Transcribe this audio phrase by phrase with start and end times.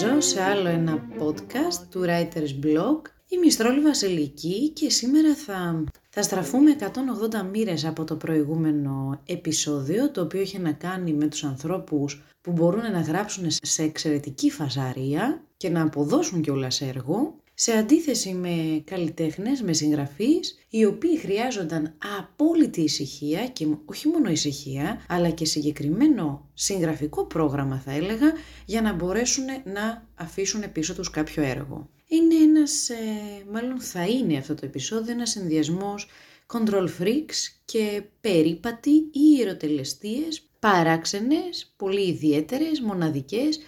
[0.00, 3.00] Σας καλωσορίζω σε άλλο ένα podcast του Writers Blog.
[3.28, 6.86] Είμαι η Στρόλη Βασιλική και σήμερα θα, θα στραφούμε 180
[7.52, 12.92] μοίρες από το προηγούμενο επεισόδιο, το οποίο είχε να κάνει με τους ανθρώπους που μπορούν
[12.92, 19.72] να γράψουν σε εξαιρετική φασαρία και να αποδώσουν κιόλας έργο σε αντίθεση με καλλιτέχνες, με
[19.72, 27.80] συγγραφείς, οι οποίοι χρειάζονταν απόλυτη ησυχία και όχι μόνο ησυχία, αλλά και συγκεκριμένο συγγραφικό πρόγραμμα
[27.84, 28.32] θα έλεγα,
[28.66, 31.88] για να μπορέσουν να αφήσουν πίσω τους κάποιο έργο.
[32.06, 32.94] Είναι ένας, ε,
[33.52, 36.08] μάλλον θα είναι αυτό το επεισόδιο, ένας συνδυασμός
[36.46, 43.60] control freaks και περίπατοι ή ιεροτελεστίες, παράξενες, πολύ ιδιαίτερες, μοναδικές,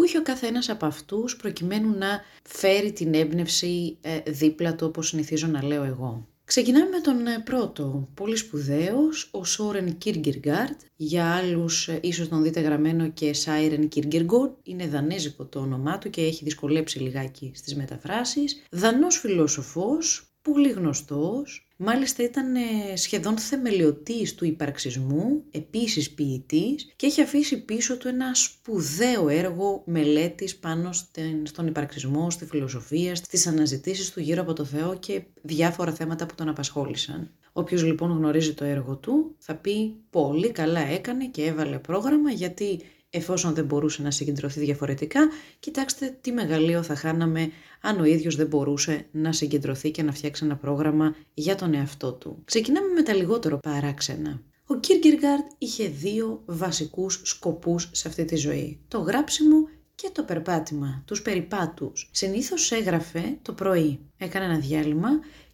[0.00, 5.08] που είχε ο καθένας από αυτούς προκειμένου να φέρει την έμπνευση ε, δίπλα του όπως
[5.08, 6.28] συνηθίζω να λέω εγώ.
[6.44, 10.80] Ξεκινάμε με τον ε, πρώτο, πολύ σπουδαίος, ο Σόρεν Κίργκυργκάρτ.
[10.96, 16.10] Για άλλους ε, ίσως τον δείτε γραμμένο και Σάιρεν Κίργκυργκόρ, είναι δανέζικο το όνομά του
[16.10, 18.62] και έχει δυσκολέψει λιγάκι στις μεταφράσεις.
[18.70, 27.22] Δανός φιλόσοφος, πολύ γνωστός, Μάλιστα ήταν ε, σχεδόν θεμελιωτής του υπαρξισμού, επίσης ποιητής και έχει
[27.22, 30.90] αφήσει πίσω του ένα σπουδαίο έργο μελέτης πάνω
[31.42, 36.34] στον υπαρξισμό, στη φιλοσοφία, στις αναζητήσεις του γύρω από το Θεό και διάφορα θέματα που
[36.34, 37.30] τον απασχόλησαν.
[37.60, 42.80] Όποιος λοιπόν γνωρίζει το έργο του θα πει πολύ καλά έκανε και έβαλε πρόγραμμα γιατί
[43.10, 45.28] εφόσον δεν μπορούσε να συγκεντρωθεί διαφορετικά,
[45.60, 47.50] κοιτάξτε τι μεγαλείο θα χάναμε
[47.80, 52.12] αν ο ίδιος δεν μπορούσε να συγκεντρωθεί και να φτιάξει ένα πρόγραμμα για τον εαυτό
[52.12, 52.42] του.
[52.44, 54.42] Ξεκινάμε με τα λιγότερο παράξενα.
[54.66, 58.80] Ο Κίρκεργαρντ είχε δύο βασικούς σκοπούς σε αυτή τη ζωή.
[58.88, 62.10] Το γράψιμο και το περπάτημα, τους περιπάτους.
[62.12, 63.98] Συνήθως έγραφε το πρωί.
[64.16, 65.08] Έκανε ένα διάλειμμα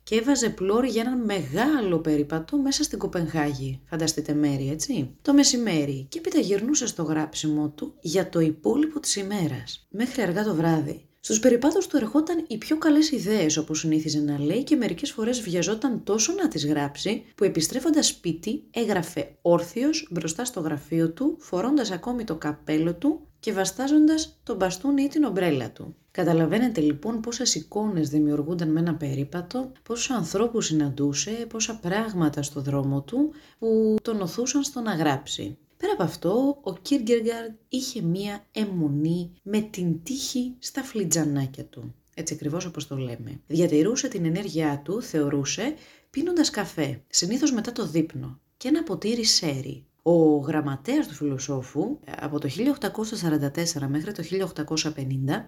[0.06, 3.80] και έβαζε πλώρη για έναν μεγάλο περίπατο μέσα στην Κοπενχάγη.
[3.84, 5.16] Φανταστείτε μέρη, έτσι.
[5.22, 10.44] Το μεσημέρι και έπειτα γυρνούσε στο γράψιμο του για το υπόλοιπο της ημέρας, μέχρι αργά
[10.44, 11.06] το βράδυ.
[11.20, 15.40] Στους περιπάτους του ερχόταν οι πιο καλές ιδέες, όπως συνήθιζε να λέει, και μερικές φορές
[15.40, 21.90] βιαζόταν τόσο να τις γράψει, που επιστρέφοντας σπίτι έγραφε όρθιος μπροστά στο γραφείο του, φορώντας
[21.90, 25.94] ακόμη το καπέλο του και βαστάζοντας τον μπαστούνι ή την ομπρέλα του.
[26.10, 33.02] Καταλαβαίνετε λοιπόν πόσες εικόνες δημιουργούνταν με ένα περίπατο, πόσους ανθρώπους συναντούσε, πόσα πράγματα στο δρόμο
[33.02, 35.58] του που τον οθούσαν στο να γράψει.
[35.76, 41.94] Πέρα από αυτό, ο Κίργκεργαρντ είχε μία αιμονή με την τύχη στα φλιτζανάκια του.
[42.14, 43.40] Έτσι ακριβώς όπως το λέμε.
[43.46, 45.74] Διατηρούσε την ενέργειά του, θεωρούσε,
[46.10, 49.84] πίνοντας καφέ, συνήθως μετά το δείπνο, και ένα ποτήρι σέρι.
[50.08, 54.98] Ο γραμματέας του φιλοσόφου από το 1844 μέχρι το 1850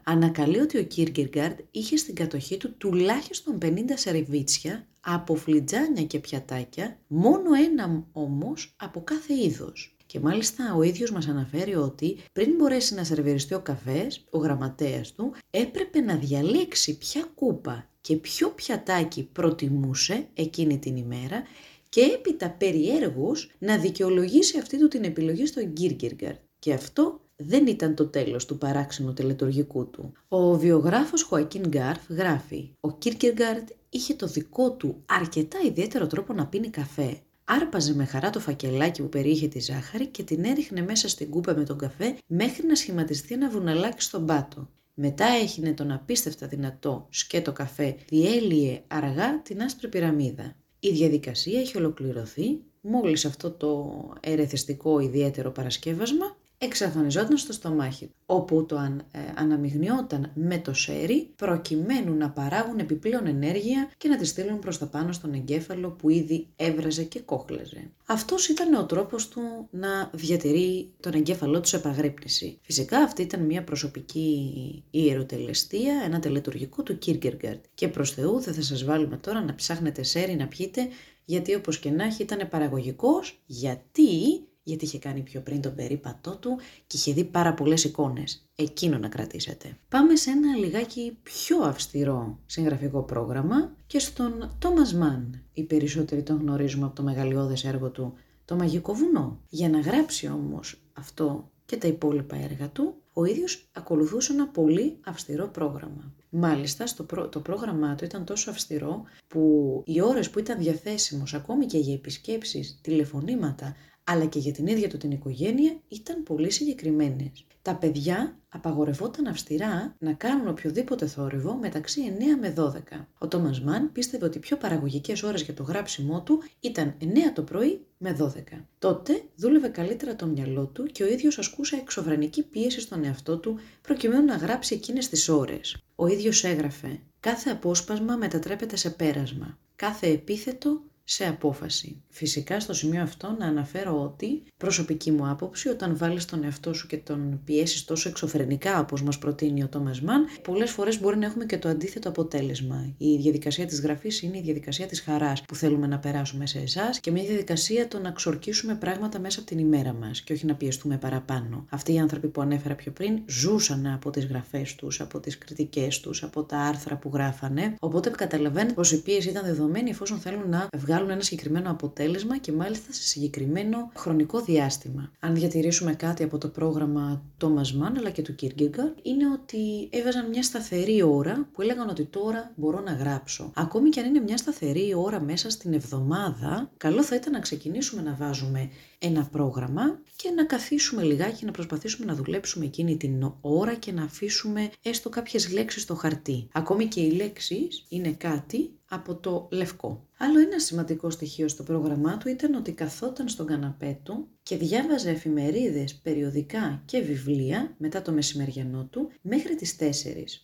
[0.04, 6.98] ανακαλεί ότι ο Κίρκεργαρντ είχε στην κατοχή του τουλάχιστον 50 σερβίτσια από φλιτζάνια και πιατάκια,
[7.06, 9.96] μόνο ένα όμως από κάθε είδος.
[10.06, 15.12] Και μάλιστα ο ίδιος μας αναφέρει ότι πριν μπορέσει να σερβιριστεί ο καφές, ο γραμματέας
[15.12, 21.42] του έπρεπε να διαλέξει ποια κούπα και ποιο πιατάκι προτιμούσε εκείνη την ημέρα
[21.88, 26.40] και έπειτα περιέργως να δικαιολογήσει αυτή του την επιλογή στον Κίρκεργαρτ.
[26.58, 30.12] Και αυτό δεν ήταν το τέλος του παράξενου τελετουργικού του.
[30.28, 36.46] Ο βιογράφος Χωακίν Γκάρφ γράφει «Ο Κίρκεργαρτ είχε το δικό του αρκετά ιδιαίτερο τρόπο να
[36.46, 37.18] πίνει καφέ.
[37.44, 41.54] Άρπαζε με χαρά το φακελάκι που περιείχε τη ζάχαρη και την έριχνε μέσα στην κούπα
[41.54, 44.68] με τον καφέ μέχρι να σχηματιστεί ένα βουναλάκι στον πάτο.
[44.94, 50.56] Μετά έχινε τον απίστευτα δυνατό σκέτο καφέ, διέλυε αργά την άσπρη πυραμίδα.
[50.80, 58.76] Η διαδικασία έχει ολοκληρωθεί μόλις αυτό το ερεθιστικό ιδιαίτερο παρασκεύασμα εξαφανιζόταν στο στομάχι, όπου το
[58.76, 64.58] αν, ε, αναμειγνιόταν με το σέρι προκειμένου να παράγουν επιπλέον ενέργεια και να τη στείλουν
[64.58, 67.90] προς τα πάνω στον εγκέφαλο που ήδη έβραζε και κόχλεζε.
[68.06, 72.58] Αυτός ήταν ο τρόπος του να διατηρεί τον εγκέφαλό του σε επαγρύπνηση.
[72.62, 77.64] Φυσικά αυτή ήταν μια προσωπική ιεροτελεστία, ένα τελετουργικό του Κίρκεργαρτ.
[77.74, 80.88] Και προς Θεού δεν θα σας βάλουμε τώρα να ψάχνετε σέρι να πιείτε
[81.24, 86.36] γιατί όπως και να έχει ήταν παραγωγικός, γιατί γιατί είχε κάνει πιο πριν τον περίπατό
[86.36, 88.48] του και είχε δει πάρα πολλές εικόνες.
[88.54, 89.78] Εκείνο να κρατήσετε.
[89.88, 95.42] Πάμε σε ένα λιγάκι πιο αυστηρό συγγραφικό πρόγραμμα και στον Τόμας Μαν.
[95.52, 99.40] Οι περισσότεροι τον γνωρίζουμε από το μεγαλειώδες έργο του «Το Μαγικό Βουνό».
[99.48, 104.98] Για να γράψει όμως αυτό και τα υπόλοιπα έργα του, ο ίδιος ακολουθούσε ένα πολύ
[105.04, 106.14] αυστηρό πρόγραμμα.
[106.30, 111.66] Μάλιστα, στο το πρόγραμμά του ήταν τόσο αυστηρό που οι ώρες που ήταν διαθέσιμος ακόμη
[111.66, 113.76] και για επισκέψεις, τηλεφωνήματα,
[114.10, 117.46] αλλά και για την ίδια του την οικογένεια ήταν πολύ συγκεκριμένες.
[117.62, 123.06] Τα παιδιά απαγορευόταν αυστηρά να κάνουν οποιοδήποτε θόρυβο μεταξύ 9 με 12.
[123.18, 127.04] Ο Τόμας Μαν πίστευε ότι οι πιο παραγωγικές ώρες για το γράψιμό του ήταν 9
[127.34, 128.64] το πρωί με 12.
[128.78, 133.58] Τότε δούλευε καλύτερα το μυαλό του και ο ίδιος ασκούσε εξωφρενική πίεση στον εαυτό του
[133.82, 135.76] προκειμένου να γράψει εκείνες τις ώρες.
[135.94, 139.58] Ο ίδιος έγραφε «Κάθε απόσπασμα μετατρέπεται σε πέρασμα.
[139.76, 142.02] Κάθε επίθετο σε απόφαση.
[142.08, 146.86] Φυσικά στο σημείο αυτό να αναφέρω ότι προσωπική μου άποψη όταν βάλεις τον εαυτό σου
[146.86, 151.26] και τον πιέσεις τόσο εξωφρενικά όπως μας προτείνει ο Τόμας Μαν πολλές φορές μπορεί να
[151.26, 152.94] έχουμε και το αντίθετο αποτέλεσμα.
[152.98, 157.00] Η διαδικασία της γραφής είναι η διαδικασία της χαράς που θέλουμε να περάσουμε σε εσάς
[157.00, 160.54] και μια διαδικασία το να ξορκίσουμε πράγματα μέσα από την ημέρα μας και όχι να
[160.54, 161.66] πιεστούμε παραπάνω.
[161.70, 166.00] Αυτοί οι άνθρωποι που ανέφερα πιο πριν ζούσαν από τις γραφές τους, από τις κριτικές
[166.00, 170.48] τους, από τα άρθρα που γράφανε οπότε καταλαβαίνετε πως η πίεση ήταν δεδομένη εφόσον θέλουν
[170.48, 175.12] να βγάλουν βγάλουν ένα συγκεκριμένο αποτέλεσμα και μάλιστα σε συγκεκριμένο χρονικό διάστημα.
[175.20, 180.28] Αν διατηρήσουμε κάτι από το πρόγραμμα Thomas Mann αλλά και του Kierkegaard, είναι ότι έβαζαν
[180.28, 183.52] μια σταθερή ώρα που έλεγαν ότι τώρα μπορώ να γράψω.
[183.54, 188.02] Ακόμη και αν είναι μια σταθερή ώρα μέσα στην εβδομάδα, καλό θα ήταν να ξεκινήσουμε
[188.02, 193.74] να βάζουμε ένα πρόγραμμα και να καθίσουμε λιγάκι να προσπαθήσουμε να δουλέψουμε εκείνη την ώρα
[193.74, 196.48] και να αφήσουμε έστω κάποιες λέξεις στο χαρτί.
[196.52, 200.06] Ακόμη και οι λέξεις είναι κάτι από το λευκό.
[200.20, 205.10] Άλλο ένα σημαντικό στοιχείο στο πρόγραμμά του ήταν ότι καθόταν στον καναπέ του και διάβαζε
[205.10, 209.84] εφημερίδες, περιοδικά και βιβλία μετά το μεσημεριανό του μέχρι τις 4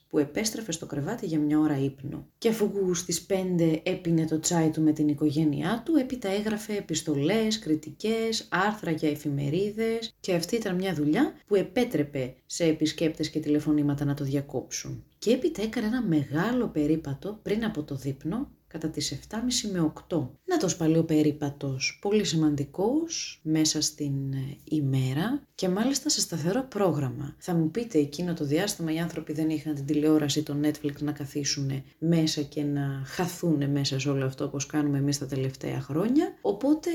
[0.09, 2.27] που επέστρεφε στο κρεβάτι για μια ώρα ύπνο.
[2.39, 7.59] Και αφού στις 5 έπινε το τσάι του με την οικογένειά του, έπειτα έγραφε επιστολές,
[7.59, 14.05] κριτικές, άρθρα για εφημερίδες και αυτή ήταν μια δουλειά που επέτρεπε σε επισκέπτες και τηλεφωνήματα
[14.05, 15.05] να το διακόψουν.
[15.25, 19.37] Και έπειτα έκανε ένα μεγάλο περίπατο πριν από το δείπνο κατά τις 7.30
[19.73, 20.29] με 8.
[20.45, 27.35] Να το σπαλιό περίπατος, πολύ σημαντικός μέσα στην ε, ημέρα και μάλιστα σε σταθερό πρόγραμμα.
[27.39, 31.13] Θα μου πείτε εκείνο το διάστημα οι άνθρωποι δεν είχαν την τηλεόραση, το Netflix να
[31.13, 36.35] καθίσουν μέσα και να χαθούν μέσα σε όλο αυτό όπως κάνουμε εμείς τα τελευταία χρόνια.
[36.41, 36.91] Οπότε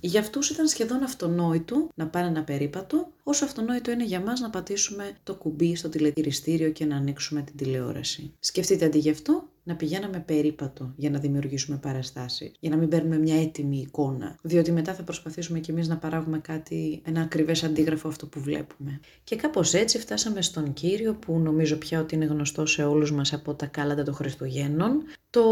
[0.00, 4.50] για αυτούς ήταν σχεδόν αυτονόητο να πάνε ένα περίπατο, όσο αυτονόητο είναι για μας να
[4.50, 8.32] πατήσουμε το κουμπί στο τηλετηριστήριο και να ανοίξουμε την τηλεόραση.
[8.40, 13.18] Σκεφτείτε αντί γι' αυτό να πηγαίναμε περίπατο για να δημιουργήσουμε παραστάσεις, για να μην παίρνουμε
[13.18, 14.36] μια έτοιμη εικόνα.
[14.42, 19.00] Διότι μετά θα προσπαθήσουμε κι εμείς να παράγουμε κάτι, ένα ακριβές αντίγραφο αυτό που βλέπουμε.
[19.24, 23.32] Και κάπως έτσι φτάσαμε στον κύριο που νομίζω πια ότι είναι γνωστό σε όλους μας
[23.32, 25.02] από τα κάλαντα των Χριστουγέννων.
[25.30, 25.42] Το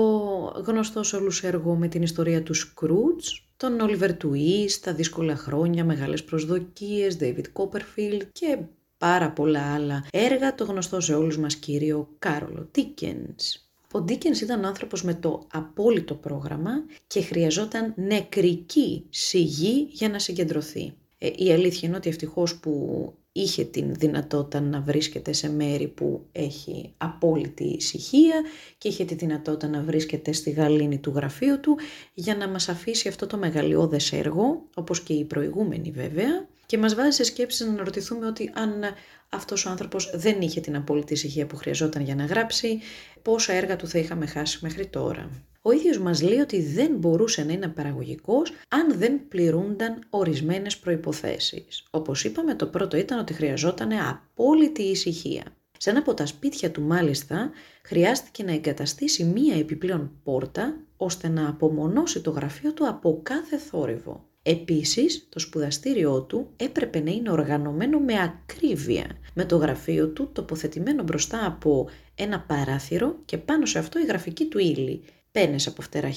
[0.67, 3.27] γνωστό σε όλους έργο με την ιστορία του Σκρούτζ,
[3.57, 8.59] τον Όλιβερ Τουί, τα δύσκολα χρόνια, μεγάλες προσδοκίες, David Copperfield και
[8.99, 13.68] πάρα πολλά άλλα έργα, το γνωστό σε όλους μας κύριο Κάρολο Τίκενς.
[13.93, 16.73] Ο Ντίκενς ήταν άνθρωπος με το απόλυτο πρόγραμμα
[17.07, 20.93] και χρειαζόταν νεκρική σιγή για να συγκεντρωθεί.
[21.19, 26.27] Ε, η αλήθεια είναι ότι ευτυχώς που είχε την δυνατότητα να βρίσκεται σε μέρη που
[26.33, 28.43] έχει απόλυτη ησυχία
[28.79, 31.79] και είχε τη δυνατότητα να βρίσκεται στη γαλήνη του γραφείου του
[32.15, 36.95] για να μας αφήσει αυτό το μεγαλειώδες έργο, όπως και οι προηγούμενοι βέβαια, και μας
[36.95, 38.71] βάζει σε σκέψεις να αναρωτηθούμε ότι αν
[39.29, 42.81] αυτός ο άνθρωπος δεν είχε την απόλυτη ησυχία που χρειαζόταν για να γράψει,
[43.29, 45.31] πόσα έργα του θα είχαμε χάσει μέχρι τώρα.
[45.63, 51.87] Ο ίδιος μας λέει ότι δεν μπορούσε να είναι παραγωγικός αν δεν πληρούνταν ορισμένες προϋποθέσεις.
[51.91, 55.43] Όπως είπαμε το πρώτο ήταν ότι χρειαζόταν απόλυτη ησυχία.
[55.79, 57.51] Σε ένα από τα σπίτια του μάλιστα
[57.83, 64.28] χρειάστηκε να εγκαταστήσει μία επιπλέον πόρτα ώστε να απομονώσει το γραφείο του από κάθε θόρυβο.
[64.51, 71.03] Επίσης, το σπουδαστήριό του έπρεπε να είναι οργανωμένο με ακρίβεια, με το γραφείο του τοποθετημένο
[71.03, 75.03] μπροστά από ένα παράθυρο και πάνω σε αυτό η γραφική του ύλη,
[75.33, 76.11] πένες από φτερά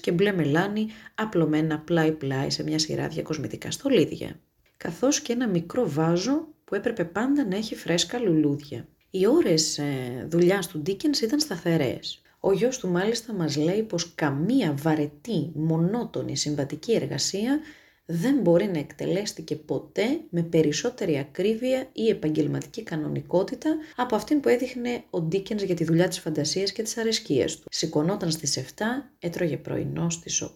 [0.00, 4.40] και μπλε μελάνι απλωμένα πλάι-πλάι σε μια σειρά διακοσμητικά στολίδια,
[4.76, 8.88] καθώς και ένα μικρό βάζο που έπρεπε πάντα να έχει φρέσκα λουλούδια.
[9.10, 12.22] Οι ώρες ε, δουλειάς του Ντίκενς ήταν σταθερές.
[12.40, 17.60] Ο γιος του μάλιστα μας λέει πως καμία βαρετή, μονότονη συμβατική εργασία
[18.10, 25.04] δεν μπορεί να εκτελέστηκε ποτέ με περισσότερη ακρίβεια ή επαγγελματική κανονικότητα από αυτήν που έδειχνε
[25.10, 27.66] ο Ντίκενς για τη δουλειά της φαντασίας και της αρεσκίας του.
[27.70, 28.82] Σηκωνόταν στις 7,
[29.18, 30.48] έτρωγε πρωινό στις 8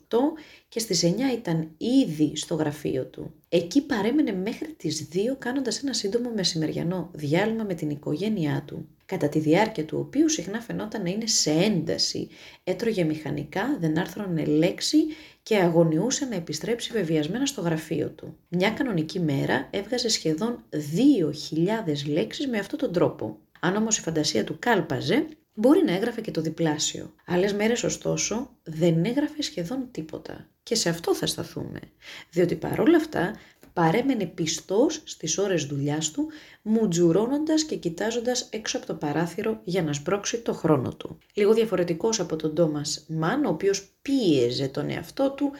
[0.68, 3.34] και στις 9 ήταν ήδη στο γραφείο του.
[3.48, 9.28] Εκεί παρέμενε μέχρι τις 2 κάνοντας ένα σύντομο μεσημεριανό διάλειμμα με την οικογένειά του κατά
[9.28, 12.28] τη διάρκεια του οποίου συχνά φαινόταν να είναι σε ένταση.
[12.64, 14.96] Έτρωγε μηχανικά, δεν άρθρωνε λέξη
[15.42, 18.36] και αγωνιούσε να επιστρέψει βεβαιασμένα στο γραφείο του.
[18.48, 23.38] Μια κανονική μέρα έβγαζε σχεδόν 2.000 λέξεις με αυτόν τον τρόπο.
[23.60, 27.14] Αν όμως η φαντασία του κάλπαζε, Μπορεί να έγραφε και το διπλάσιο.
[27.26, 30.48] Άλλες μέρες, ωστόσο, δεν έγραφε σχεδόν τίποτα.
[30.62, 31.80] Και σε αυτό θα σταθούμε.
[32.30, 33.34] Διότι παρόλα αυτά
[33.72, 36.28] παρέμενε πιστός στις ώρες δουλειάς του,
[36.62, 41.18] μουτζουρώνοντας και κοιτάζοντας έξω από το παράθυρο για να σπρώξει το χρόνο του.
[41.34, 45.50] Λίγο διαφορετικός από τον Τόμας Μαν, ο οποίος πίεζε τον εαυτό του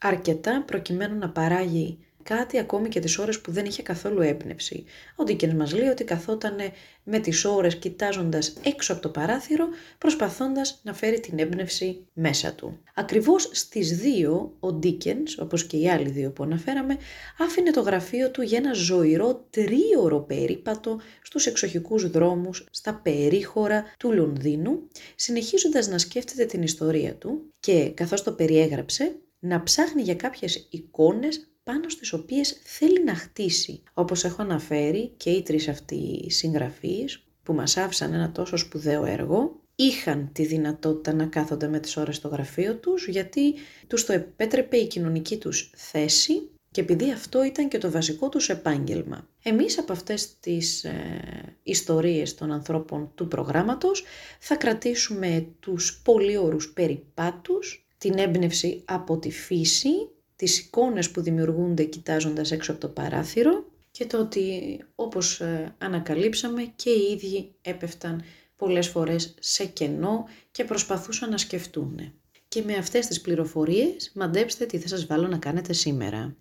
[0.00, 4.84] αρκετά προκειμένου να παράγει κάτι ακόμη και τις ώρες που δεν είχε καθόλου έμπνευση.
[5.16, 6.56] Ο Ντίκενς μας λέει ότι καθόταν
[7.04, 12.78] με τις ώρες κοιτάζοντας έξω από το παράθυρο, προσπαθώντας να φέρει την έμπνευση μέσα του.
[12.94, 16.96] Ακριβώς στις δύο, ο Ντίκενς, όπως και οι άλλοι δύο που αναφέραμε,
[17.38, 24.12] άφηνε το γραφείο του για ένα ζωηρό τρίωρο περίπατο στους εξοχικούς δρόμους, στα περίχωρα του
[24.12, 30.68] Λονδίνου, συνεχίζοντας να σκέφτεται την ιστορία του και καθώς το περιέγραψε, να ψάχνει για κάποιες
[30.70, 33.82] εικόνες πάνω στις οποίες θέλει να χτίσει.
[33.94, 39.60] Όπως έχω αναφέρει και οι τρεις αυτοί συγγραφείς που μας άφησαν ένα τόσο σπουδαίο έργο,
[39.74, 43.54] είχαν τη δυνατότητα να κάθονται με τις ώρες στο γραφείο τους γιατί
[43.86, 48.48] τους το επέτρεπε η κοινωνική τους θέση και επειδή αυτό ήταν και το βασικό τους
[48.48, 49.28] επάγγελμα.
[49.42, 54.04] Εμείς από αυτές τις ε, ιστορίες των ανθρώπων του προγράμματος
[54.38, 60.08] θα κρατήσουμε τους πολύ όρους περιπάτους, την έμπνευση από τη φύση
[60.44, 66.72] τις εικόνες που δημιουργούνται κοιτάζοντας έξω από το παράθυρο και το ότι όπως ε, ανακαλύψαμε
[66.76, 68.22] και οι ίδιοι έπεφταν
[68.56, 72.12] πολλές φορές σε κενό και προσπαθούσαν να σκεφτούν.
[72.48, 76.36] Και με αυτές τις πληροφορίες μαντέψτε τι θα σας βάλω να κάνετε σήμερα.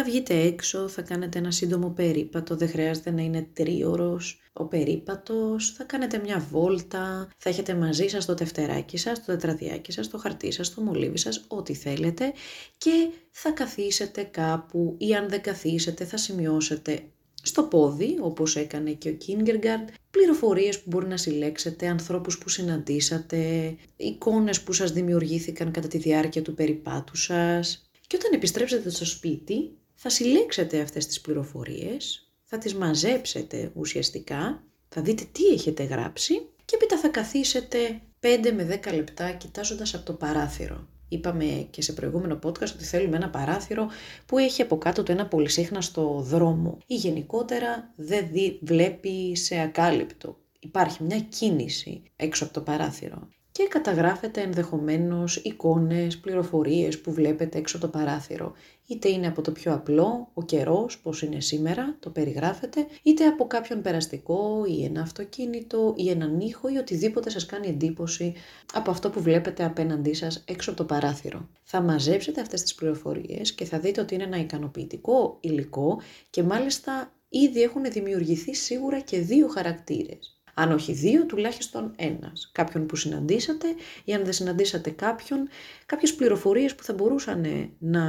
[0.00, 5.72] Θα βγείτε έξω, θα κάνετε ένα σύντομο περίπατο, δεν χρειάζεται να είναι τρίωρος ο περίπατος,
[5.72, 10.18] θα κάνετε μια βόλτα, θα έχετε μαζί σας το τευτεράκι σας, το τετραδιάκι σας, το
[10.18, 12.32] χαρτί σας, το μολύβι σας, ό,τι θέλετε
[12.78, 17.02] και θα καθίσετε κάπου ή αν δεν καθίσετε θα σημειώσετε
[17.42, 23.74] στο πόδι, όπως έκανε και ο Κίνγκεργκαρντ, πληροφορίες που μπορεί να συλλέξετε, ανθρώπους που συναντήσατε,
[23.96, 27.82] εικόνες που σας δημιουργήθηκαν κατά τη διάρκεια του περιπάτου σας.
[28.06, 35.02] Και όταν επιστρέψετε στο σπίτι, θα συλλέξετε αυτές τις πληροφορίες, θα τις μαζέψετε ουσιαστικά, θα
[35.02, 40.12] δείτε τι έχετε γράψει και έπειτα θα καθίσετε 5 με 10 λεπτά κοιτάζοντας από το
[40.12, 40.88] παράθυρο.
[41.08, 43.88] Είπαμε και σε προηγούμενο podcast ότι θέλουμε ένα παράθυρο
[44.26, 50.38] που έχει από κάτω το ένα πολυσύχναστο δρόμο ή γενικότερα δεν δει, βλέπει σε ακάλυπτο.
[50.58, 53.28] Υπάρχει μια κίνηση έξω από το παράθυρο
[53.58, 58.52] και καταγράφετε ενδεχομένως εικόνες, πληροφορίες που βλέπετε έξω το παράθυρο.
[58.86, 63.46] Είτε είναι από το πιο απλό, ο καιρός, πώς είναι σήμερα, το περιγράφετε, είτε από
[63.46, 68.34] κάποιον περαστικό ή ένα αυτοκίνητο ή έναν ήχο ή οτιδήποτε σας κάνει εντύπωση
[68.72, 71.48] από αυτό που βλέπετε απέναντί σας έξω από το παράθυρο.
[71.62, 76.00] Θα μαζέψετε αυτές τις πληροφορίες και θα δείτε ότι είναι ένα ικανοποιητικό υλικό
[76.30, 80.37] και μάλιστα ήδη έχουν δημιουργηθεί σίγουρα και δύο χαρακτήρες.
[80.60, 82.50] Αν όχι δύο, τουλάχιστον ένας.
[82.52, 83.66] Κάποιον που συναντήσατε
[84.04, 85.48] ή αν δεν συναντήσατε κάποιον,
[85.86, 88.04] κάποιες πληροφορίες που θα μπορούσαν να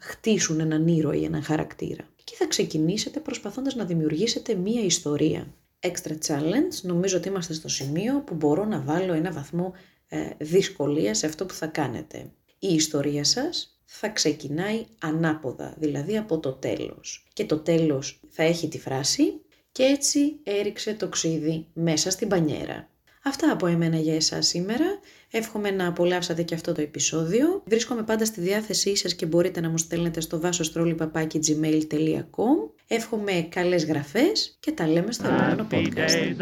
[0.00, 2.08] χτίσουν έναν ήρωα ή έναν χαρακτήρα.
[2.24, 5.54] Και θα ξεκινήσετε προσπαθώντας να δημιουργήσετε μία ιστορία.
[5.80, 9.72] Extra challenge, νομίζω ότι είμαστε στο σημείο που μπορώ να βάλω ένα βαθμό
[10.08, 12.30] ε, δυσκολίας σε αυτό που θα κάνετε.
[12.58, 17.26] Η ιστορία σας θα ξεκινάει ανάποδα, δηλαδή από το τέλος.
[17.32, 19.40] Και το τέλος θα έχει τη φράση
[19.72, 22.90] και έτσι έριξε το ξύδι μέσα στην πανιέρα.
[23.24, 24.98] Αυτά από εμένα για εσάς σήμερα.
[25.30, 27.62] Εύχομαι να απολαύσατε και αυτό το επεισόδιο.
[27.66, 34.56] Βρίσκομαι πάντα στη διάθεσή σας και μπορείτε να μου στέλνετε στο vasostrolipapaki.gmail.com Εύχομαι καλές γραφές
[34.60, 36.34] και τα λέμε στο επόμενο podcast.